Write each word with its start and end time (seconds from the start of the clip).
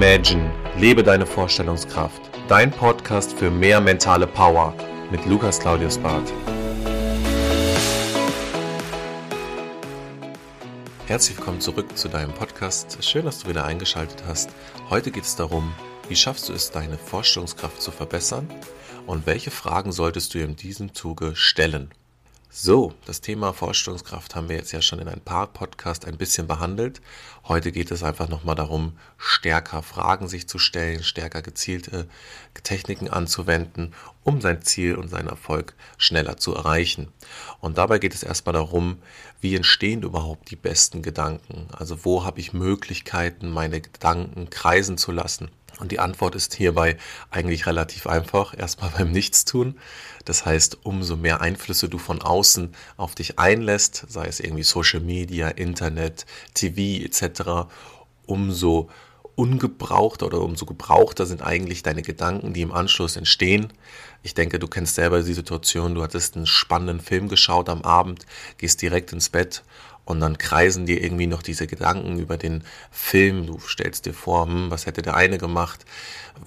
Imagine, 0.00 0.48
lebe 0.76 1.02
deine 1.02 1.26
Vorstellungskraft. 1.26 2.22
Dein 2.46 2.70
Podcast 2.70 3.36
für 3.36 3.50
mehr 3.50 3.80
mentale 3.80 4.28
Power 4.28 4.72
mit 5.10 5.26
Lukas 5.26 5.58
Claudius 5.58 5.98
Barth. 5.98 6.32
Herzlich 11.08 11.36
willkommen 11.36 11.60
zurück 11.60 11.98
zu 11.98 12.08
deinem 12.08 12.32
Podcast. 12.32 13.02
Schön, 13.02 13.24
dass 13.24 13.40
du 13.40 13.48
wieder 13.48 13.64
eingeschaltet 13.64 14.22
hast. 14.24 14.50
Heute 14.88 15.10
geht 15.10 15.24
es 15.24 15.34
darum, 15.34 15.74
wie 16.08 16.14
schaffst 16.14 16.48
du 16.48 16.52
es, 16.52 16.70
deine 16.70 16.96
Vorstellungskraft 16.96 17.82
zu 17.82 17.90
verbessern 17.90 18.48
und 19.04 19.26
welche 19.26 19.50
Fragen 19.50 19.90
solltest 19.90 20.32
du 20.32 20.38
in 20.38 20.54
diesem 20.54 20.94
Zuge 20.94 21.34
stellen? 21.34 21.90
So, 22.60 22.92
das 23.06 23.20
Thema 23.20 23.52
Vorstellungskraft 23.52 24.34
haben 24.34 24.48
wir 24.48 24.56
jetzt 24.56 24.72
ja 24.72 24.82
schon 24.82 24.98
in 24.98 25.06
ein 25.06 25.20
paar 25.20 25.46
Podcasts 25.46 26.04
ein 26.04 26.16
bisschen 26.18 26.48
behandelt. 26.48 27.00
Heute 27.46 27.70
geht 27.70 27.92
es 27.92 28.02
einfach 28.02 28.28
nochmal 28.28 28.56
darum, 28.56 28.98
stärker 29.16 29.80
Fragen 29.80 30.26
sich 30.26 30.48
zu 30.48 30.58
stellen, 30.58 31.04
stärker 31.04 31.40
gezielte 31.40 32.08
Techniken 32.64 33.06
anzuwenden, 33.06 33.94
um 34.24 34.40
sein 34.40 34.62
Ziel 34.62 34.96
und 34.96 35.06
seinen 35.06 35.28
Erfolg 35.28 35.76
schneller 35.98 36.36
zu 36.36 36.52
erreichen. 36.52 37.12
Und 37.60 37.78
dabei 37.78 38.00
geht 38.00 38.12
es 38.12 38.24
erstmal 38.24 38.54
darum, 38.54 38.98
wie 39.40 39.54
entstehen 39.54 40.02
überhaupt 40.02 40.50
die 40.50 40.56
besten 40.56 41.00
Gedanken? 41.00 41.68
Also 41.70 42.04
wo 42.04 42.24
habe 42.24 42.40
ich 42.40 42.54
Möglichkeiten, 42.54 43.50
meine 43.50 43.80
Gedanken 43.80 44.50
kreisen 44.50 44.98
zu 44.98 45.12
lassen? 45.12 45.52
Und 45.78 45.92
die 45.92 45.98
Antwort 45.98 46.34
ist 46.34 46.54
hierbei 46.54 46.96
eigentlich 47.30 47.66
relativ 47.66 48.06
einfach. 48.06 48.56
Erstmal 48.56 48.90
beim 48.90 49.12
Nichtstun. 49.12 49.78
Das 50.24 50.44
heißt, 50.44 50.78
umso 50.84 51.16
mehr 51.16 51.40
Einflüsse 51.40 51.88
du 51.88 51.98
von 51.98 52.20
außen 52.20 52.74
auf 52.96 53.14
dich 53.14 53.38
einlässt, 53.38 54.06
sei 54.08 54.26
es 54.26 54.40
irgendwie 54.40 54.64
Social 54.64 55.00
Media, 55.00 55.48
Internet, 55.48 56.26
TV 56.54 57.04
etc., 57.04 57.70
umso 58.26 58.90
ungebrauchter 59.38 60.26
oder 60.26 60.40
umso 60.40 60.66
gebrauchter 60.66 61.24
sind 61.24 61.42
eigentlich 61.42 61.84
deine 61.84 62.02
Gedanken, 62.02 62.54
die 62.54 62.62
im 62.62 62.72
Anschluss 62.72 63.14
entstehen. 63.14 63.72
Ich 64.24 64.34
denke, 64.34 64.58
du 64.58 64.66
kennst 64.66 64.96
selber 64.96 65.22
die 65.22 65.32
Situation, 65.32 65.94
du 65.94 66.02
hattest 66.02 66.34
einen 66.34 66.46
spannenden 66.46 67.00
Film 67.00 67.28
geschaut 67.28 67.68
am 67.68 67.82
Abend, 67.82 68.26
gehst 68.56 68.82
direkt 68.82 69.12
ins 69.12 69.28
Bett 69.28 69.62
und 70.08 70.20
dann 70.20 70.38
kreisen 70.38 70.86
dir 70.86 71.02
irgendwie 71.02 71.26
noch 71.26 71.42
diese 71.42 71.66
Gedanken 71.66 72.18
über 72.18 72.38
den 72.38 72.64
Film. 72.90 73.46
Du 73.46 73.58
stellst 73.60 74.06
dir 74.06 74.14
vor, 74.14 74.46
hm, 74.46 74.70
was 74.70 74.86
hätte 74.86 75.02
der 75.02 75.14
eine 75.14 75.36
gemacht? 75.36 75.84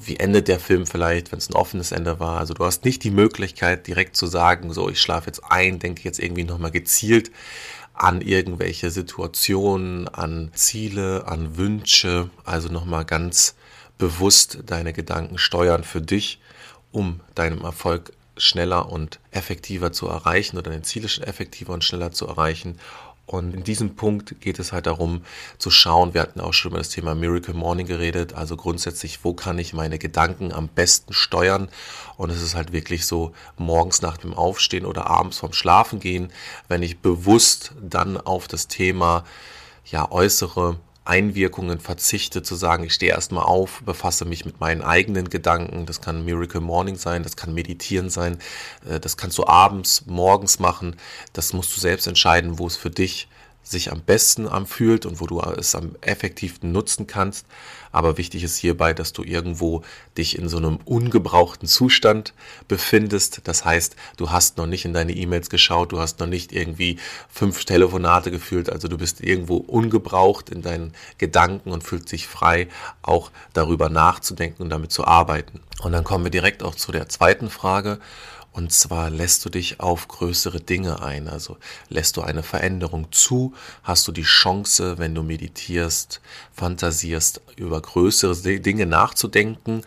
Wie 0.04 0.18
endet 0.18 0.48
der 0.48 0.60
Film 0.60 0.88
vielleicht, 0.88 1.32
wenn 1.32 1.38
es 1.38 1.48
ein 1.48 1.54
offenes 1.54 1.92
Ende 1.92 2.20
war? 2.20 2.40
Also 2.40 2.56
du 2.56 2.66
hast 2.66 2.86
nicht 2.86 3.04
die 3.04 3.12
Möglichkeit, 3.12 3.86
direkt 3.86 4.16
zu 4.16 4.26
sagen, 4.26 4.74
so, 4.74 4.90
ich 4.90 5.00
schlafe 5.00 5.28
jetzt 5.28 5.44
ein, 5.48 5.78
denke 5.78 6.02
jetzt 6.04 6.18
irgendwie 6.18 6.44
nochmal 6.44 6.72
gezielt 6.72 7.30
an 7.94 8.22
irgendwelche 8.22 8.90
Situationen, 8.90 10.08
an 10.08 10.50
Ziele, 10.56 11.28
an 11.28 11.56
Wünsche. 11.56 12.32
Also 12.44 12.68
nochmal 12.70 13.06
ganz 13.06 13.54
bewusst 14.00 14.58
deine 14.66 14.92
Gedanken 14.92 15.38
steuern 15.38 15.84
für 15.84 16.02
dich, 16.02 16.40
um 16.92 17.20
deinem 17.36 17.62
Erfolg 17.62 18.12
schneller 18.38 18.92
und 18.92 19.20
effektiver 19.30 19.92
zu 19.92 20.08
erreichen 20.08 20.58
oder 20.58 20.72
deine 20.72 20.82
Ziele 20.82 21.06
effektiver 21.06 21.74
und 21.74 21.84
schneller 21.84 22.12
zu 22.12 22.26
erreichen 22.26 22.80
und 23.32 23.54
in 23.54 23.64
diesem 23.64 23.96
Punkt 23.96 24.42
geht 24.42 24.60
es 24.60 24.74
halt 24.74 24.88
darum 24.88 25.24
zu 25.58 25.72
schauen, 25.72 26.14
wir 26.14 26.22
hatten 26.22 26.42
auch 26.42 26.54
schon 26.54 26.72
über 26.72 26.80
das 26.80 26.90
Thema 26.90 27.16
Miracle 27.16 27.54
Morning 27.54 27.88
geredet, 27.88 28.34
also 28.34 28.58
grundsätzlich, 28.58 29.24
wo 29.24 29.34
kann 29.34 29.58
ich 29.58 29.74
meine 29.74 29.98
Gedanken 29.98 30.52
am 30.52 30.68
besten 30.68 31.14
steuern? 31.14 31.70
Und 32.18 32.30
es 32.30 32.42
ist 32.42 32.56
halt 32.56 32.74
wirklich 32.74 33.06
so, 33.06 33.32
morgens 33.58 34.02
nach 34.02 34.18
dem 34.18 34.34
Aufstehen 34.34 34.86
oder 34.86 35.08
abends 35.08 35.40
vorm 35.40 35.54
Schlafen 35.54 36.00
gehen, 36.00 36.32
wenn 36.68 36.84
ich 36.84 37.00
bewusst 37.00 37.74
dann 37.82 38.18
auf 38.18 38.48
das 38.50 38.68
Thema 38.68 39.24
ja, 39.86 40.12
äußere 40.12 40.78
Einwirkungen 41.04 41.80
verzichte, 41.80 42.44
zu 42.44 42.56
sagen, 42.56 42.84
ich 42.84 42.94
stehe 42.94 43.12
erstmal 43.12 43.44
auf, 43.44 43.82
befasse 43.84 44.24
mich 44.26 44.46
mit 44.46 44.60
meinen 44.60 44.84
eigenen 44.84 45.30
Gedanken. 45.30 45.86
Das 45.86 46.00
kann 46.02 46.26
Miracle 46.26 46.62
Morning 46.62 46.96
sein, 46.96 47.24
das 47.24 47.36
kann 47.36 47.54
Meditieren 47.54 48.10
sein, 48.10 48.38
äh, 48.88 49.00
das 49.00 49.18
kannst 49.18 49.38
du 49.38 49.48
abends, 49.48 50.06
morgens 50.06 50.60
machen. 50.60 50.96
Das 51.34 51.54
musst 51.54 51.76
du 51.76 51.80
selbst 51.82 52.08
entscheiden, 52.08 52.60
wo 52.60 52.68
es 52.68 52.78
für 52.78 52.92
dich 52.92 53.28
sich 53.64 53.92
am 53.92 54.02
besten 54.02 54.48
anfühlt 54.48 55.06
und 55.06 55.20
wo 55.20 55.28
du 55.28 55.40
es 55.42 55.76
am 55.76 55.96
effektivsten 56.02 56.72
nutzen 56.72 57.08
kannst. 57.08 57.46
Aber 57.92 58.18
wichtig 58.18 58.44
ist 58.44 58.58
hierbei, 58.58 58.94
dass 58.94 59.14
du 59.14 59.24
irgendwo 59.24 59.84
dich 60.18 60.38
in 60.38 60.48
so 60.48 60.58
einem 60.58 60.80
ungebrauchten 60.86 61.68
Zustand 61.68 62.34
befindest. 62.68 63.42
Das 63.44 63.66
heißt, 63.66 63.96
du 64.18 64.32
hast 64.32 64.58
noch 64.58 64.66
nicht 64.66 64.86
in 64.86 64.94
deine 64.94 65.14
E-Mails 65.14 65.50
geschaut, 65.50 65.92
du 65.92 66.00
hast 66.00 66.20
noch 66.20 66.28
nicht 66.28 66.52
irgendwie 66.52 66.98
fünf 67.30 67.66
Telefonate 67.66 68.32
gefühlt. 68.32 68.70
Also 68.70 68.88
du 68.88 68.98
bist 68.98 69.22
irgendwo 69.22 69.58
ungebraucht 69.58 70.50
in 70.50 70.62
deinen 70.62 70.94
Gedanken 71.18 71.72
und 71.72 71.84
fühlst 71.84 72.12
dich 72.12 72.28
frei, 72.28 72.68
auch 73.02 73.32
darüber 73.54 73.90
nachzudenken 73.90 74.64
und 74.64 74.70
damit 74.70 74.92
zu 74.92 75.06
arbeiten. 75.06 75.62
Und 75.82 75.92
dann 75.92 76.04
kommen 76.04 76.24
wir 76.24 76.32
direkt 76.32 76.64
auch 76.64 76.76
zu 76.76 76.92
der 76.92 77.10
zweiten 77.10 77.50
Frage. 77.50 78.00
Und 78.54 78.74
zwar 78.74 79.10
lässt 79.10 79.46
du 79.46 79.50
dich 79.50 79.80
auf 79.80 80.10
größere 80.10 80.60
Dinge 80.60 81.02
ein. 81.02 81.30
Also 81.30 81.58
lässt 81.88 82.18
du 82.18 82.22
eine 82.22 82.44
Veränderung 82.44 83.12
zu, 83.12 83.54
hast 83.84 84.08
du 84.08 84.12
die 84.12 84.24
Chance, 84.24 84.98
wenn 84.98 85.16
du 85.16 85.24
meditierst, 85.24 86.20
fantasierst, 86.54 87.42
über 87.56 87.82
größere 87.82 88.60
Dinge 88.60 88.86
nachzudenken 88.86 89.84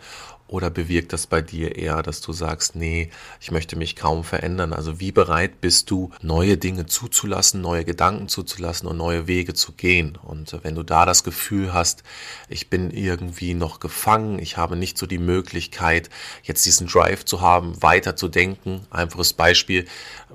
oder 0.47 0.69
bewirkt 0.69 1.11
das 1.11 1.25
bei 1.25 1.41
dir 1.41 1.75
eher, 1.75 2.03
dass 2.03 2.21
du 2.21 2.31
sagst, 2.31 2.75
nee, 2.75 3.09
ich 3.41 3.51
möchte 3.51 3.75
mich 3.75 3.95
kaum 3.95 4.23
verändern? 4.23 4.73
Also 4.73 4.99
wie 4.99 5.11
bereit 5.11 5.59
bist 5.59 5.89
du, 5.89 6.11
neue 6.21 6.57
Dinge 6.57 6.85
zuzulassen, 6.85 7.61
neue 7.61 7.83
Gedanken 7.83 8.27
zuzulassen 8.27 8.87
und 8.87 8.97
neue 8.97 9.25
Wege 9.25 9.55
zu 9.55 9.71
gehen? 9.71 10.19
Und 10.21 10.59
wenn 10.61 10.75
du 10.75 10.83
da 10.83 11.05
das 11.05 11.23
Gefühl 11.23 11.73
hast, 11.73 12.03
ich 12.47 12.69
bin 12.69 12.91
irgendwie 12.91 13.55
noch 13.55 13.79
gefangen, 13.79 14.37
ich 14.37 14.55
habe 14.57 14.75
nicht 14.75 14.99
so 14.99 15.07
die 15.07 15.17
Möglichkeit, 15.17 16.11
jetzt 16.43 16.65
diesen 16.65 16.87
Drive 16.87 17.25
zu 17.25 17.41
haben, 17.41 17.81
weiter 17.81 18.15
zu 18.15 18.27
denken. 18.27 18.85
Einfaches 18.91 19.33
Beispiel, 19.33 19.85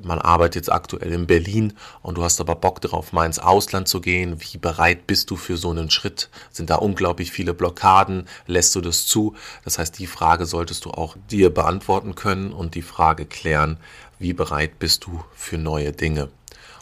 man 0.02 0.18
arbeitet 0.18 0.56
jetzt 0.56 0.72
aktuell 0.72 1.12
in 1.12 1.28
Berlin 1.28 1.74
und 2.02 2.18
du 2.18 2.24
hast 2.24 2.40
aber 2.40 2.56
Bock 2.56 2.80
darauf, 2.80 3.12
mal 3.12 3.26
ins 3.26 3.38
Ausland 3.38 3.86
zu 3.86 4.00
gehen. 4.00 4.38
Wie 4.40 4.58
bereit 4.58 5.06
bist 5.06 5.30
du 5.30 5.36
für 5.36 5.56
so 5.56 5.70
einen 5.70 5.90
Schritt? 5.90 6.30
Sind 6.50 6.70
da 6.70 6.76
unglaublich 6.76 7.30
viele 7.30 7.54
Blockaden? 7.54 8.26
Lässt 8.46 8.74
du 8.74 8.80
das 8.80 9.06
zu? 9.06 9.36
Das 9.64 9.78
heißt, 9.78 9.99
die 10.00 10.06
Frage 10.06 10.46
solltest 10.46 10.86
du 10.86 10.90
auch 10.92 11.14
dir 11.30 11.50
beantworten 11.50 12.14
können 12.14 12.52
und 12.52 12.74
die 12.74 12.82
Frage 12.82 13.26
klären, 13.26 13.76
wie 14.18 14.32
bereit 14.32 14.78
bist 14.78 15.04
du 15.04 15.22
für 15.34 15.58
neue 15.58 15.92
Dinge. 15.92 16.30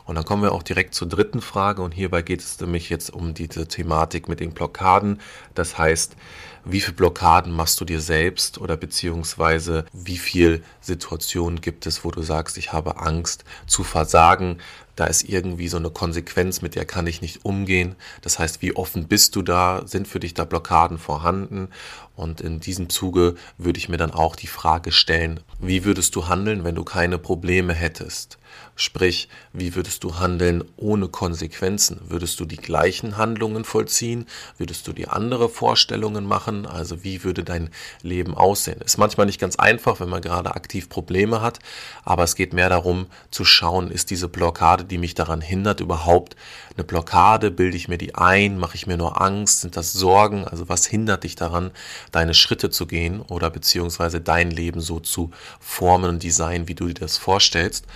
Und 0.05 0.15
dann 0.15 0.25
kommen 0.25 0.43
wir 0.43 0.53
auch 0.53 0.63
direkt 0.63 0.95
zur 0.95 1.09
dritten 1.09 1.43
Frage 1.43 1.83
und 1.83 1.93
hierbei 1.93 2.23
geht 2.23 2.41
es 2.41 2.59
nämlich 2.61 2.89
jetzt 2.89 3.13
um 3.13 3.35
diese 3.35 3.69
Thematik 3.69 4.29
mit 4.29 4.41
den 4.41 4.53
Blockaden. 4.53 5.21
Das 5.55 5.77
heißt, 5.77 6.17
wie 6.65 6.81
viele 6.81 6.95
Blockaden 6.95 7.53
machst 7.53 7.81
du 7.81 7.85
dir 7.85 8.01
selbst 8.01 8.57
oder 8.59 8.77
beziehungsweise 8.77 9.85
wie 9.93 10.17
viele 10.17 10.63
Situationen 10.81 11.61
gibt 11.61 11.87
es, 11.87 12.05
wo 12.05 12.11
du 12.11 12.23
sagst, 12.23 12.57
ich 12.57 12.73
habe 12.73 12.99
Angst 13.01 13.45
zu 13.67 13.85
versagen, 13.85 14.59
da 14.99 15.05
ist 15.05 15.29
irgendwie 15.29 15.69
so 15.69 15.77
eine 15.77 15.91
Konsequenz, 15.91 16.61
mit 16.61 16.75
der 16.75 16.85
kann 16.85 17.07
ich 17.07 17.23
nicht 17.23 17.45
umgehen. 17.45 17.95
Das 18.21 18.41
heißt, 18.41 18.63
wie 18.63 18.75
offen 18.75 19.07
bist 19.07 19.37
du 19.37 19.43
da? 19.43 19.83
Sind 19.87 20.09
für 20.09 20.19
dich 20.19 20.35
da 20.35 20.45
Blockaden 20.45 20.99
vorhanden? 20.99 21.69
Und 22.19 22.41
in 22.41 22.59
diesem 22.59 22.89
Zuge 22.89 23.37
würde 23.59 23.79
ich 23.79 23.89
mir 23.89 23.97
dann 23.97 24.11
auch 24.11 24.35
die 24.35 24.49
Frage 24.49 24.91
stellen, 24.91 25.39
wie 25.61 25.85
würdest 25.85 26.17
du 26.17 26.27
handeln, 26.27 26.65
wenn 26.65 26.75
du 26.75 26.83
keine 26.83 27.17
Probleme 27.17 27.75
hättest? 27.75 28.39
Sprich, 28.81 29.29
wie 29.53 29.75
würdest 29.75 30.05
du 30.05 30.21
handeln 30.21 30.63
ohne 30.77 31.09
Konsequenzen? 31.09 32.01
Würdest 32.09 32.39
du 32.39 32.45
die 32.45 32.57
gleichen 32.57 33.17
Handlungen 33.17 33.65
vollziehen? 33.65 34.27
Würdest 34.57 34.87
du 34.87 34.93
dir 34.93 35.13
andere 35.13 35.49
Vorstellungen 35.49 36.25
machen? 36.25 36.65
Also 36.65 37.03
wie 37.03 37.25
würde 37.25 37.43
dein 37.43 37.71
Leben 38.03 38.37
aussehen? 38.37 38.81
Ist 38.81 38.97
manchmal 38.97 39.27
nicht 39.27 39.41
ganz 39.41 39.57
einfach, 39.57 39.99
wenn 39.99 40.09
man 40.09 40.23
gerade 40.23 40.55
aktiv 40.55 40.89
Probleme 40.89 41.41
hat, 41.41 41.59
aber 42.05 42.23
es 42.23 42.37
geht 42.37 42.53
mehr 42.53 42.69
darum 42.69 43.07
zu 43.33 43.45
schauen, 43.45 43.91
ist 43.91 44.11
diese 44.11 44.29
Blockade, 44.29 44.85
die 44.85 44.99
mich 44.99 45.15
daran 45.15 45.41
hindert, 45.41 45.81
überhaupt 45.81 46.37
eine 46.77 46.85
Blockade? 46.85 47.51
Bilde 47.51 47.77
ich 47.77 47.89
mir 47.89 47.99
die 47.99 48.15
ein? 48.15 48.59
Mache 48.59 48.77
ich 48.77 48.87
mir 48.87 48.97
nur 48.97 49.21
Angst? 49.21 49.63
Sind 49.63 49.77
das 49.77 49.93
Sorgen? 49.93 50.45
Also 50.45 50.69
was 50.69 50.87
hindert 50.87 51.25
dich 51.25 51.35
daran, 51.35 51.73
deine 52.13 52.35
Schritte 52.35 52.71
zu 52.71 52.87
gehen 52.87 53.21
oder 53.21 53.51
beziehungsweise 53.51 54.21
dein 54.21 54.51
Leben 54.51 54.81
so 54.81 55.01
zu 55.01 55.31
formen 55.61 56.09
und 56.11 56.23
designen, 56.23 56.69
wie 56.69 56.75
du 56.75 56.87
dir 56.87 56.95
das 56.95 57.19
vorstellst? 57.19 57.87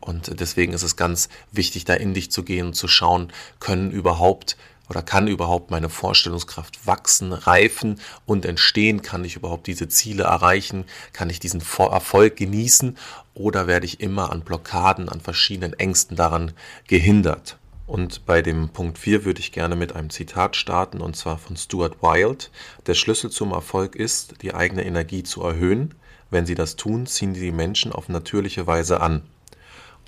Und 0.00 0.40
deswegen 0.40 0.72
ist 0.72 0.82
es 0.82 0.96
ganz 0.96 1.28
wichtig, 1.52 1.84
da 1.84 1.94
in 1.94 2.12
dich 2.12 2.30
zu 2.30 2.42
gehen 2.42 2.66
und 2.68 2.74
zu 2.74 2.88
schauen, 2.88 3.32
können 3.60 3.90
überhaupt 3.90 4.56
oder 4.88 5.00
kann 5.00 5.26
überhaupt 5.26 5.70
meine 5.70 5.88
Vorstellungskraft 5.88 6.86
wachsen, 6.86 7.32
reifen 7.32 8.00
und 8.26 8.44
entstehen? 8.44 9.00
Kann 9.00 9.24
ich 9.24 9.36
überhaupt 9.36 9.66
diese 9.66 9.88
Ziele 9.88 10.24
erreichen? 10.24 10.84
Kann 11.12 11.30
ich 11.30 11.40
diesen 11.40 11.62
Erfolg 11.78 12.36
genießen? 12.36 12.98
Oder 13.32 13.66
werde 13.66 13.86
ich 13.86 14.00
immer 14.00 14.30
an 14.30 14.42
Blockaden, 14.42 15.08
an 15.08 15.20
verschiedenen 15.20 15.72
Ängsten 15.72 16.16
daran 16.16 16.52
gehindert? 16.88 17.56
Und 17.92 18.24
bei 18.24 18.40
dem 18.40 18.70
Punkt 18.70 18.96
4 18.96 19.26
würde 19.26 19.40
ich 19.40 19.52
gerne 19.52 19.76
mit 19.76 19.94
einem 19.94 20.08
Zitat 20.08 20.56
starten, 20.56 21.02
und 21.02 21.14
zwar 21.14 21.36
von 21.36 21.58
Stuart 21.58 22.02
Wilde. 22.02 22.46
Der 22.86 22.94
Schlüssel 22.94 23.28
zum 23.28 23.52
Erfolg 23.52 23.96
ist, 23.96 24.40
die 24.40 24.54
eigene 24.54 24.86
Energie 24.86 25.24
zu 25.24 25.42
erhöhen. 25.42 25.94
Wenn 26.30 26.46
sie 26.46 26.54
das 26.54 26.76
tun, 26.76 27.04
ziehen 27.04 27.34
die 27.34 27.52
Menschen 27.52 27.92
auf 27.92 28.08
natürliche 28.08 28.66
Weise 28.66 29.02
an. 29.02 29.20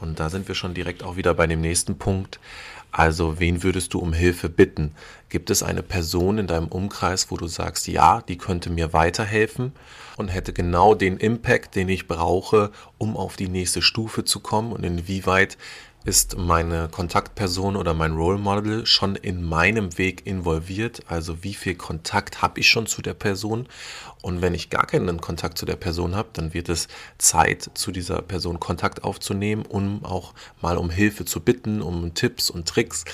Und 0.00 0.18
da 0.18 0.30
sind 0.30 0.48
wir 0.48 0.54
schon 0.54 0.72
direkt 0.72 1.02
auch 1.02 1.16
wieder 1.16 1.34
bei 1.34 1.46
dem 1.46 1.60
nächsten 1.60 1.98
Punkt. 1.98 2.40
Also 2.90 3.38
wen 3.38 3.62
würdest 3.62 3.92
du 3.92 3.98
um 3.98 4.14
Hilfe 4.14 4.48
bitten? 4.48 4.92
Gibt 5.28 5.50
es 5.50 5.62
eine 5.62 5.82
Person 5.82 6.38
in 6.38 6.46
deinem 6.46 6.68
Umkreis, 6.68 7.30
wo 7.30 7.36
du 7.36 7.48
sagst, 7.48 7.86
ja, 7.86 8.22
die 8.22 8.38
könnte 8.38 8.70
mir 8.70 8.94
weiterhelfen 8.94 9.72
und 10.16 10.28
hätte 10.28 10.54
genau 10.54 10.94
den 10.94 11.18
Impact, 11.18 11.74
den 11.74 11.90
ich 11.90 12.08
brauche, 12.08 12.70
um 12.96 13.14
auf 13.14 13.36
die 13.36 13.48
nächste 13.48 13.82
Stufe 13.82 14.24
zu 14.24 14.40
kommen? 14.40 14.72
Und 14.72 14.84
inwieweit 14.84 15.58
ist 16.04 16.36
meine 16.36 16.88
Kontaktperson 16.90 17.76
oder 17.76 17.94
mein 17.94 18.12
Role 18.12 18.38
Model 18.38 18.84
schon 18.84 19.16
in 19.16 19.42
meinem 19.42 19.96
Weg 19.96 20.26
involviert? 20.26 21.02
Also 21.08 21.42
wie 21.42 21.54
viel 21.54 21.76
Kontakt 21.76 22.42
habe 22.42 22.60
ich 22.60 22.68
schon 22.68 22.86
zu 22.86 23.00
der 23.00 23.14
Person? 23.14 23.66
Und 24.20 24.42
wenn 24.42 24.52
ich 24.52 24.68
gar 24.68 24.86
keinen 24.86 25.20
Kontakt 25.22 25.56
zu 25.56 25.64
der 25.64 25.76
Person 25.76 26.14
habe, 26.14 26.28
dann 26.34 26.52
wird 26.52 26.68
es 26.68 26.88
Zeit, 27.16 27.70
zu 27.72 27.90
dieser 27.90 28.20
Person 28.20 28.60
Kontakt 28.60 29.02
aufzunehmen, 29.02 29.64
um 29.66 30.04
auch 30.04 30.34
mal 30.60 30.76
um 30.76 30.90
Hilfe 30.90 31.24
zu 31.24 31.40
bitten, 31.40 31.80
um 31.80 32.12
Tipps 32.12 32.50
und 32.50 32.68
Tricks. 32.68 33.04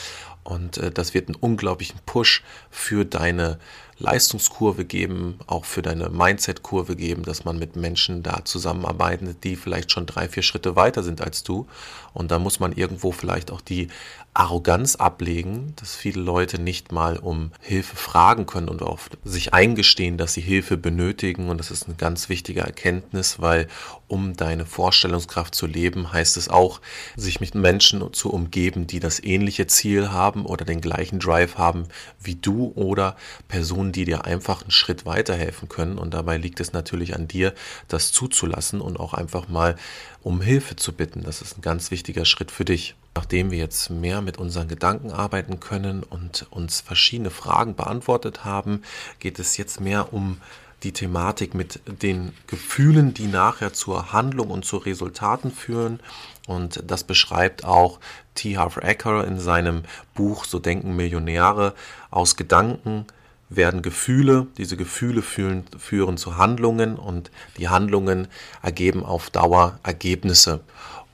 Und 0.45 0.79
äh, 0.79 0.91
das 0.91 1.15
wird 1.15 1.29
einen 1.29 1.37
unglaublichen 1.37 2.01
Push 2.07 2.43
für 2.71 3.05
deine 3.05 3.59
Leistungskurve 3.99 4.87
geben, 4.87 5.39
auch 5.47 5.67
für 5.67 5.83
deine 5.83 6.09
Mindset-Kurve 6.09 6.97
geben, 6.97 7.23
dass 7.23 7.45
man 7.45 7.59
mit 7.59 7.77
Menschen 7.77 8.23
da 8.23 8.45
zusammenarbeitet, 8.45 9.45
die 9.45 9.57
vielleicht 9.57 9.93
schon 9.93 10.07
drei, 10.07 10.27
vier 10.29 10.43
Schritte 10.43 10.75
weiter 10.75 11.03
sind 11.03 11.21
als 11.21 11.43
du. 11.43 11.67
Und 12.15 12.31
da 12.31 12.39
muss 12.39 12.61
man 12.61 12.73
irgendwo 12.73 13.13
vielleicht 13.13 13.51
auch 13.51 13.61
die 13.61 13.89
Arroganz 14.32 14.94
ablegen, 14.94 15.75
dass 15.77 15.97
viele 15.97 16.21
Leute 16.21 16.61
nicht 16.61 16.93
mal 16.93 17.17
um 17.17 17.50
Hilfe 17.61 17.97
fragen 17.97 18.47
können 18.47 18.69
und 18.69 18.81
auch 18.81 19.00
sich 19.25 19.53
eingestehen, 19.55 20.19
dass 20.19 20.35
sie 20.35 20.41
Hilfe 20.41 20.77
benötigen. 20.77 21.49
Und 21.49 21.59
das 21.59 21.73
ist 21.73 21.87
eine 21.87 21.97
ganz 21.97 22.29
wichtige 22.29 22.61
Erkenntnis, 22.61 23.41
weil 23.41 23.67
um 24.06 24.37
deine 24.37 24.67
Vorstellungskraft 24.67 25.55
zu 25.55 25.67
leben, 25.67 26.12
heißt 26.12 26.37
es 26.37 26.49
auch, 26.49 26.81
sich 27.17 27.41
mit 27.41 27.56
Menschen 27.56 28.12
zu 28.12 28.31
umgeben, 28.31 28.87
die 28.87 29.00
das 29.00 29.21
ähnliche 29.23 29.67
Ziel 29.67 30.12
haben 30.12 30.47
oder 30.47 30.65
den 30.65 30.81
gleichen 30.81 31.19
Drive 31.19 31.59
haben 31.59 31.87
wie 32.21 32.37
du 32.37 32.73
oder 32.77 33.17
Personen, 33.49 33.91
die 33.91 34.05
dir 34.05 34.27
einfach 34.27 34.62
einen 34.62 34.71
Schritt 34.71 35.06
weiterhelfen 35.06 35.69
können. 35.69 35.99
Und 35.99 36.15
dabei 36.15 36.37
liegt 36.37 36.61
es 36.61 36.73
natürlich 36.73 37.17
an 37.17 37.27
dir, 37.27 37.53
das 37.88 38.12
zuzulassen 38.12 38.81
und 38.81 39.00
auch 39.00 39.12
einfach 39.12 39.49
mal 39.49 39.75
um 40.23 40.41
Hilfe 40.41 40.77
zu 40.77 40.93
bitten. 40.93 41.25
Das 41.25 41.43
ist 41.43 41.59
ein 41.59 41.62
ganz 41.62 41.91
wichtiger 41.91 42.25
Schritt 42.25 42.53
für 42.53 42.65
dich. 42.65 42.94
Nachdem 43.15 43.51
wir 43.51 43.59
jetzt 43.59 43.91
mehr 43.91 44.23
mit 44.23 44.39
unseren 44.39 44.69
Gedanken 44.69 45.11
arbeiten 45.11 45.59
können 45.59 46.03
und 46.03 46.47
uns 46.51 46.81
verschiedene 46.81 47.31
Fragen 47.31 47.75
beantwortet 47.75 48.45
haben, 48.45 48.83
geht 49.19 49.39
es 49.39 49.57
jetzt 49.57 49.81
mehr 49.81 50.12
um 50.12 50.41
die 50.83 50.93
Thematik 50.93 51.55
mit 51.55 51.81
den 51.87 52.33
Gefühlen, 52.47 53.12
die 53.12 53.27
nachher 53.27 53.73
zur 53.73 54.12
Handlung 54.12 54.51
und 54.51 54.65
zu 54.65 54.79
Resultaten 54.79 55.51
führen. 55.51 56.01
Und 56.47 56.83
das 56.87 57.05
beschreibt 57.05 57.65
auch 57.65 58.01
T. 58.35 58.57
Harv 58.57 58.79
Eker 58.79 59.27
in 59.27 59.39
seinem 59.39 59.83
Buch 60.15 60.45
So 60.45 60.59
denken 60.59 60.97
Millionäre. 60.97 61.75
Aus 62.11 62.37
Gedanken 62.37 63.06
werden 63.51 63.83
Gefühle, 63.83 64.47
diese 64.56 64.77
Gefühle 64.77 65.23
fühlen, 65.23 65.65
führen 65.77 66.17
zu 66.17 66.37
Handlungen 66.37 66.97
und 66.97 67.31
die 67.59 67.69
Handlungen 67.69 68.29
ergeben 68.63 69.05
auf 69.05 69.29
Dauer 69.31 69.79
Ergebnisse. 69.83 70.61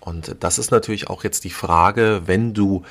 Und 0.06 0.36
das 0.38 0.58
ist 0.58 0.70
natürlich 0.70 1.10
auch 1.10 1.24
jetzt 1.24 1.42
die 1.42 1.50
Frage, 1.50 2.22
wenn 2.26 2.54
du 2.54 2.84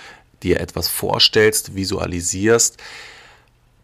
dir 0.44 0.60
etwas 0.60 0.90
vorstellst, 0.90 1.74
visualisierst, 1.74 2.76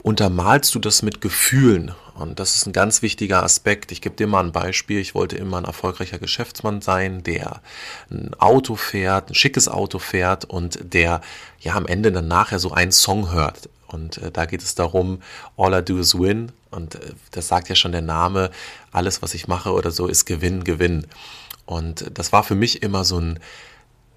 untermalst 0.03 0.75
du 0.75 0.79
das 0.79 1.01
mit 1.01 1.21
Gefühlen. 1.21 1.95
Und 2.13 2.39
das 2.39 2.57
ist 2.57 2.65
ein 2.65 2.73
ganz 2.73 3.01
wichtiger 3.01 3.41
Aspekt. 3.41 3.93
Ich 3.93 4.01
gebe 4.01 4.17
dir 4.17 4.27
mal 4.27 4.43
ein 4.43 4.51
Beispiel. 4.51 4.99
Ich 4.99 5.15
wollte 5.15 5.37
immer 5.37 5.57
ein 5.59 5.63
erfolgreicher 5.63 6.19
Geschäftsmann 6.19 6.81
sein, 6.81 7.23
der 7.23 7.61
ein 8.09 8.33
Auto 8.37 8.75
fährt, 8.75 9.29
ein 9.29 9.35
schickes 9.35 9.69
Auto 9.69 9.97
fährt 9.97 10.43
und 10.43 10.93
der 10.93 11.21
ja 11.61 11.75
am 11.75 11.85
Ende 11.85 12.11
dann 12.11 12.27
nachher 12.27 12.59
so 12.59 12.73
einen 12.73 12.91
Song 12.91 13.31
hört. 13.31 13.69
Und 13.87 14.17
äh, 14.17 14.29
da 14.29 14.45
geht 14.45 14.61
es 14.61 14.75
darum, 14.75 15.21
all 15.55 15.73
I 15.73 15.81
do 15.81 15.97
is 15.97 16.19
win. 16.19 16.51
Und 16.69 16.95
äh, 16.95 17.13
das 17.31 17.47
sagt 17.47 17.69
ja 17.69 17.75
schon 17.75 17.93
der 17.93 18.01
Name, 18.01 18.51
alles, 18.91 19.21
was 19.21 19.33
ich 19.33 19.47
mache 19.47 19.71
oder 19.71 19.91
so, 19.91 20.07
ist 20.07 20.25
Gewinn, 20.25 20.65
Gewinn. 20.65 21.07
Und 21.71 22.11
das 22.15 22.33
war 22.33 22.43
für 22.43 22.55
mich 22.55 22.83
immer 22.83 23.05
so 23.05 23.17
ein 23.17 23.39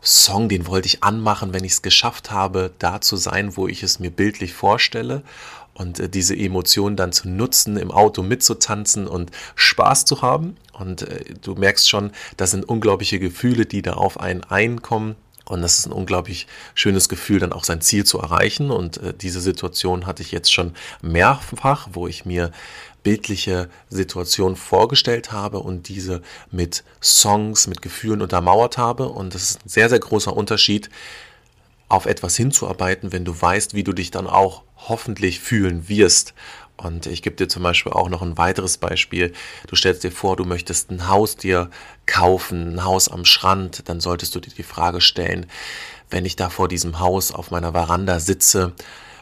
Song, 0.02 0.48
den 0.48 0.66
wollte 0.66 0.86
ich 0.86 1.04
anmachen, 1.04 1.54
wenn 1.54 1.62
ich 1.62 1.72
es 1.72 1.82
geschafft 1.82 2.32
habe, 2.32 2.72
da 2.80 3.00
zu 3.00 3.16
sein, 3.16 3.56
wo 3.56 3.68
ich 3.68 3.84
es 3.84 4.00
mir 4.00 4.10
bildlich 4.10 4.52
vorstelle 4.52 5.22
und 5.72 6.00
äh, 6.00 6.08
diese 6.08 6.36
Emotionen 6.36 6.96
dann 6.96 7.12
zu 7.12 7.28
nutzen, 7.28 7.76
im 7.76 7.92
Auto 7.92 8.24
mitzutanzen 8.24 9.06
und 9.06 9.30
Spaß 9.54 10.04
zu 10.04 10.20
haben. 10.20 10.56
Und 10.72 11.02
äh, 11.02 11.34
du 11.40 11.54
merkst 11.54 11.88
schon, 11.88 12.10
das 12.36 12.50
sind 12.50 12.68
unglaubliche 12.68 13.20
Gefühle, 13.20 13.66
die 13.66 13.82
da 13.82 13.92
auf 13.92 14.18
einen 14.18 14.42
einkommen. 14.42 15.14
Und 15.44 15.62
das 15.62 15.78
ist 15.78 15.86
ein 15.86 15.92
unglaublich 15.92 16.48
schönes 16.74 17.08
Gefühl, 17.08 17.38
dann 17.38 17.52
auch 17.52 17.64
sein 17.64 17.80
Ziel 17.80 18.04
zu 18.04 18.18
erreichen. 18.18 18.72
Und 18.72 18.96
äh, 18.96 19.14
diese 19.14 19.40
Situation 19.40 20.06
hatte 20.06 20.22
ich 20.22 20.32
jetzt 20.32 20.52
schon 20.52 20.72
mehrfach, 21.02 21.86
wo 21.92 22.08
ich 22.08 22.24
mir 22.24 22.50
bildliche 23.04 23.68
Situationen 23.88 24.56
vorgestellt 24.56 25.30
habe 25.30 25.60
und 25.60 25.88
diese 25.88 26.22
mit 26.50 26.82
Songs, 27.00 27.68
mit 27.68 27.82
Gefühlen 27.82 28.22
untermauert 28.22 28.76
habe. 28.78 29.08
Und 29.08 29.36
das 29.36 29.42
ist 29.42 29.64
ein 29.64 29.68
sehr, 29.68 29.88
sehr 29.88 30.00
großer 30.00 30.34
Unterschied, 30.36 30.90
auf 31.88 32.06
etwas 32.06 32.34
hinzuarbeiten, 32.34 33.12
wenn 33.12 33.24
du 33.24 33.40
weißt, 33.40 33.74
wie 33.74 33.84
du 33.84 33.92
dich 33.92 34.10
dann 34.10 34.26
auch 34.26 34.62
hoffentlich 34.76 35.38
fühlen 35.38 35.88
wirst. 35.88 36.34
Und 36.76 37.06
ich 37.06 37.22
gebe 37.22 37.36
dir 37.36 37.46
zum 37.46 37.62
Beispiel 37.62 37.92
auch 37.92 38.08
noch 38.08 38.22
ein 38.22 38.36
weiteres 38.36 38.78
Beispiel. 38.78 39.32
Du 39.68 39.76
stellst 39.76 40.02
dir 40.02 40.10
vor, 40.10 40.36
du 40.36 40.44
möchtest 40.44 40.90
ein 40.90 41.06
Haus 41.08 41.36
dir 41.36 41.70
kaufen, 42.06 42.74
ein 42.74 42.84
Haus 42.84 43.08
am 43.08 43.24
Strand, 43.24 43.88
dann 43.88 44.00
solltest 44.00 44.34
du 44.34 44.40
dir 44.40 44.50
die 44.50 44.64
Frage 44.64 45.00
stellen, 45.00 45.46
wenn 46.10 46.24
ich 46.24 46.36
da 46.36 46.50
vor 46.50 46.68
diesem 46.68 46.98
Haus 46.98 47.32
auf 47.32 47.50
meiner 47.50 47.72
Veranda 47.72 48.18
sitze 48.18 48.72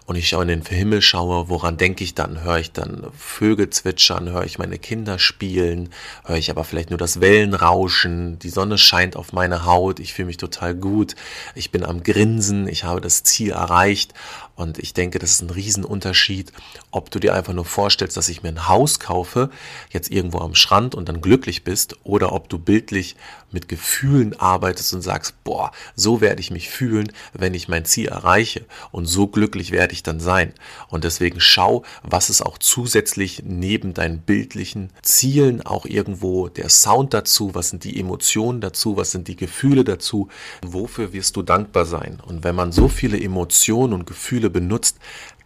und 0.06 0.16
ich 0.16 0.32
in 0.32 0.48
den 0.48 0.62
Himmel 0.62 1.00
schaue, 1.00 1.48
woran 1.48 1.76
denke 1.76 2.02
ich 2.02 2.14
dann? 2.14 2.42
Höre 2.42 2.58
ich 2.58 2.72
dann 2.72 3.06
Vögel 3.16 3.70
zwitschern, 3.70 4.30
höre 4.30 4.44
ich 4.44 4.58
meine 4.58 4.78
Kinder 4.78 5.18
spielen, 5.18 5.90
höre 6.24 6.36
ich 6.36 6.50
aber 6.50 6.64
vielleicht 6.64 6.90
nur 6.90 6.98
das 6.98 7.20
Wellenrauschen, 7.20 8.38
die 8.38 8.48
Sonne 8.48 8.78
scheint 8.78 9.16
auf 9.16 9.32
meine 9.32 9.64
Haut, 9.64 10.00
ich 10.00 10.12
fühle 10.12 10.26
mich 10.26 10.38
total 10.38 10.74
gut, 10.74 11.14
ich 11.54 11.70
bin 11.70 11.84
am 11.84 12.02
Grinsen, 12.02 12.66
ich 12.66 12.84
habe 12.84 13.00
das 13.00 13.22
Ziel 13.22 13.52
erreicht 13.52 14.12
und 14.56 14.78
ich 14.78 14.94
denke, 14.94 15.18
das 15.18 15.32
ist 15.32 15.42
ein 15.42 15.50
Riesenunterschied, 15.50 16.52
ob 16.90 17.10
du 17.10 17.18
dir 17.18 17.34
einfach 17.34 17.52
nur 17.52 17.64
vorstellst, 17.64 18.16
dass 18.16 18.28
ich 18.28 18.42
mir 18.42 18.50
ein 18.50 18.68
Haus 18.68 19.00
kaufe, 19.00 19.50
jetzt 19.90 20.10
irgendwo 20.10 20.38
am 20.38 20.54
Strand 20.54 20.94
und 20.94 21.08
dann 21.08 21.20
glücklich 21.20 21.64
bist, 21.64 21.96
oder 22.04 22.32
ob 22.32 22.48
du 22.48 22.58
bildlich 22.58 23.16
mit 23.50 23.68
Gefühlen 23.68 24.38
arbeitest 24.38 24.94
und 24.94 25.02
sagst, 25.02 25.42
boah, 25.44 25.72
so 25.94 26.20
werde 26.20 26.40
ich 26.40 26.50
mich 26.50 26.70
fühlen, 26.70 27.12
wenn 27.32 27.54
ich 27.54 27.68
mein 27.68 27.84
Ziel 27.84 28.08
erreiche 28.08 28.64
und 28.90 29.06
so 29.06 29.26
glücklich 29.26 29.70
werde 29.70 29.92
ich 29.92 30.02
dann 30.02 30.20
sein. 30.20 30.52
Und 30.88 31.04
deswegen 31.04 31.40
schau, 31.40 31.84
was 32.02 32.30
ist 32.30 32.42
auch 32.42 32.58
zusätzlich 32.58 33.42
neben 33.44 33.94
deinen 33.94 34.20
bildlichen 34.20 34.90
Zielen 35.02 35.62
auch 35.62 35.84
irgendwo 35.84 36.48
der 36.48 36.68
Sound 36.68 37.14
dazu, 37.14 37.54
was 37.54 37.70
sind 37.70 37.84
die 37.84 37.98
Emotionen 37.98 38.60
dazu, 38.60 38.96
was 38.96 39.10
sind 39.10 39.28
die 39.28 39.36
Gefühle 39.36 39.84
dazu, 39.84 40.28
wofür 40.62 41.12
wirst 41.12 41.36
du 41.36 41.42
dankbar 41.42 41.84
sein. 41.84 42.20
Und 42.24 42.44
wenn 42.44 42.54
man 42.54 42.72
so 42.72 42.88
viele 42.88 43.20
Emotionen 43.20 43.92
und 43.92 44.06
Gefühle 44.06 44.41
Gefühle 44.42 44.50
benutzt, 44.50 44.98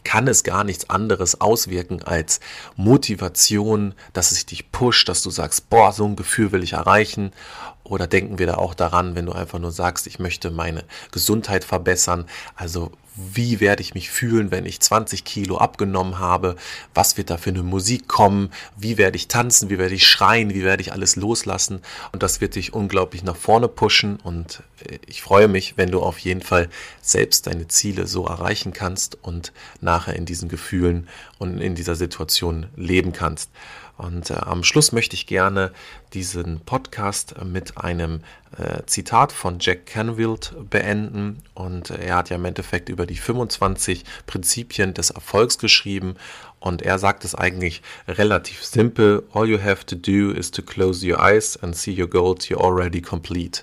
kann 0.04 0.28
es 0.28 0.44
gar 0.44 0.62
nichts 0.64 0.88
anderes 0.88 1.40
auswirken 1.40 2.02
als 2.02 2.40
Motivation, 2.76 3.94
dass 4.12 4.30
es 4.30 4.46
dich 4.46 4.70
pusht, 4.70 5.08
dass 5.08 5.22
du 5.22 5.30
sagst, 5.30 5.68
boah, 5.68 5.92
so 5.92 6.06
ein 6.06 6.16
Gefühl 6.16 6.52
will 6.52 6.62
ich 6.62 6.74
erreichen. 6.74 7.32
Oder 7.82 8.06
denken 8.06 8.38
wir 8.38 8.46
da 8.46 8.54
auch 8.54 8.74
daran, 8.74 9.16
wenn 9.16 9.26
du 9.26 9.32
einfach 9.32 9.58
nur 9.58 9.72
sagst, 9.72 10.06
ich 10.06 10.18
möchte 10.18 10.50
meine 10.50 10.84
Gesundheit 11.10 11.64
verbessern. 11.64 12.26
Also 12.54 12.92
wie 13.16 13.61
werde 13.61 13.80
ich 13.80 13.94
mich 13.94 14.11
fühlen, 14.11 14.50
wenn 14.50 14.66
ich 14.66 14.80
20 14.80 15.25
Kilo 15.25 15.56
abgenommen 15.56 16.18
habe, 16.18 16.56
was 16.94 17.16
wird 17.16 17.30
da 17.30 17.38
für 17.38 17.50
eine 17.50 17.62
Musik 17.62 18.08
kommen, 18.08 18.50
wie 18.76 18.99
werde 18.99 19.16
ich 19.16 19.28
tanzen, 19.28 19.70
wie 19.70 19.78
werde 19.78 19.94
ich 19.94 20.06
schreien, 20.06 20.52
wie 20.52 20.62
werde 20.62 20.82
ich 20.82 20.92
alles 20.92 21.16
loslassen? 21.16 21.80
Und 22.12 22.23
das 22.23 22.40
wird 22.40 22.54
dich 22.54 22.75
unglaublich 22.75 23.25
nach 23.25 23.37
vorne 23.37 23.68
pushen. 23.68 24.16
Und 24.23 24.62
äh, 24.85 24.99
ich 25.06 25.23
freue 25.23 25.49
mich, 25.49 25.76
wenn 25.76 25.90
du 25.90 26.00
auf 26.00 26.18
jeden 26.18 26.42
Fall 26.42 26.68
selbst 27.00 27.46
deine 27.46 27.68
Ziele 27.68 28.06
so 28.06 28.26
erreichen 28.26 28.73
kannst 28.73 29.16
und 29.23 29.52
nachher 29.80 30.14
in 30.14 30.26
diesen 30.26 30.49
Gefühlen 30.49 31.08
und 31.38 31.58
in 31.58 31.75
dieser 31.75 31.96
Situation 31.96 32.66
leben 32.76 33.12
kannst. 33.12 33.50
Und 33.96 34.30
äh, 34.30 34.35
am 34.35 34.62
Schluss 34.62 34.92
möchte 34.92 35.14
ich 35.14 35.26
gerne 35.26 35.73
diesen 36.12 36.61
Podcast 36.61 37.35
mit 37.44 37.78
einem 37.78 38.20
äh, 38.58 38.82
Zitat 38.87 39.32
von 39.32 39.58
Jack 39.58 39.87
Canfield 39.87 40.54
beenden. 40.68 41.42
Und 41.54 41.90
äh, 41.90 42.06
er 42.06 42.16
hat 42.16 42.30
ja 42.30 42.37
im 42.37 42.44
Endeffekt 42.44 42.88
über 42.88 43.05
die 43.06 43.16
25 43.16 44.04
Prinzipien 44.26 44.94
des 44.94 45.10
Erfolgs 45.10 45.58
geschrieben. 45.58 46.16
Und 46.60 46.82
er 46.82 46.98
sagt 46.98 47.25
es 47.25 47.34
eigentlich 47.34 47.82
relativ 48.08 48.64
simpel. 48.64 49.22
All 49.32 49.48
you 49.48 49.60
have 49.62 49.86
to 49.86 49.96
do 49.96 50.30
is 50.30 50.50
to 50.50 50.62
close 50.62 51.06
your 51.06 51.20
eyes 51.20 51.56
and 51.62 51.76
see 51.76 51.98
your 51.98 52.08
goals 52.08 52.48
you're 52.48 52.62
already 52.62 53.00
complete. 53.00 53.62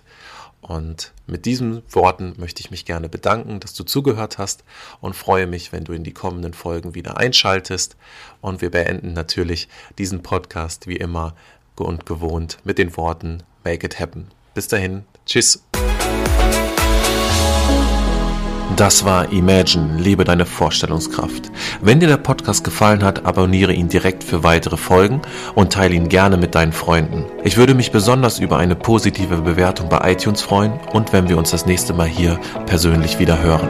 Und 0.64 1.12
mit 1.28 1.46
diesen 1.46 1.84
Worten 1.90 2.36
möchte 2.38 2.62
ich 2.62 2.72
mich 2.72 2.86
gerne 2.86 3.10
bedanken, 3.10 3.60
dass 3.60 3.74
du 3.74 3.84
zugehört 3.84 4.38
hast 4.38 4.64
und 5.02 5.14
freue 5.14 5.46
mich, 5.46 5.74
wenn 5.74 5.84
du 5.84 5.92
in 5.92 6.06
die 6.06 6.14
kommenden 6.14 6.54
Folgen 6.54 6.96
wieder 6.96 7.18
einschaltest. 7.18 7.98
Und 8.40 8.62
wir 8.62 8.72
beenden 8.72 9.12
natürlich 9.12 9.68
diesen 9.98 10.24
Podcast 10.24 10.88
wie 10.88 10.96
immer 10.96 11.36
und 11.76 12.06
gewohnt 12.06 12.60
mit 12.64 12.78
den 12.78 12.96
Worten 12.96 13.44
Make 13.66 13.86
it 13.86 14.00
happen. 14.00 14.28
Bis 14.54 14.70
dahin, 14.70 15.04
tschüss. 15.26 15.64
Das 18.76 19.06
war 19.06 19.32
Imagine, 19.32 20.00
lebe 20.00 20.24
deine 20.24 20.48
Vorstellungskraft. 20.48 21.52
Wenn 21.82 22.00
dir 22.00 22.08
der 22.08 22.18
Podcast 22.18 22.64
gefallen 22.64 23.04
hat, 23.04 23.24
abonniere 23.24 23.72
ihn 23.72 23.88
direkt 23.88 24.24
für 24.24 24.44
weitere 24.44 24.78
Folgen 24.78 25.22
und 25.54 25.72
teile 25.72 25.94
ihn 25.94 26.10
gerne 26.10 26.38
mit 26.38 26.56
deinen 26.56 26.74
Freunden. 26.74 27.26
Ich 27.44 27.56
würde 27.56 27.76
mich 27.76 27.92
besonders 27.92 28.40
über 28.40 28.58
eine 28.58 28.76
positive 28.76 29.38
Bewertung 29.38 29.90
bei 29.90 30.12
iTunes 30.12 30.42
freuen 30.42 30.74
und 30.92 31.14
wenn 31.14 31.30
wir 31.30 31.38
uns 31.38 31.52
das 31.52 31.68
nächste 31.68 31.94
Mal 31.94 32.08
hier 32.08 32.40
persönlich 32.66 33.20
wieder 33.20 33.44
hören. 33.44 33.70